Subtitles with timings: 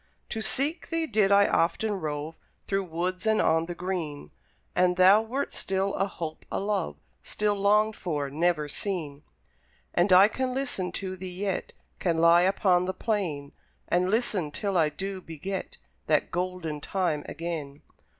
[0.29, 2.35] To seek thee did I often rove
[2.67, 4.31] Through woods and on the green;
[4.75, 9.21] And thou wert still a hope, a love; Still longed for, never seen.
[9.93, 13.51] And I can listen to thee yet; Can lie upon the plain
[13.89, 15.77] And listen, till I do beget
[16.07, 17.83] That golden time again.